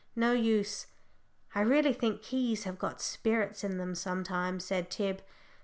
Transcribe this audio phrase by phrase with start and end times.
[0.15, 0.87] No use!
[1.53, 5.21] "I really think keys have got spirits in them sometimes," said Tib.